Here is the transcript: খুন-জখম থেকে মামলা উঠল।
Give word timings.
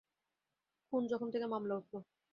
খুন-জখম 0.93 1.29
থেকে 1.33 1.47
মামলা 1.47 1.73
উঠল। 1.75 1.93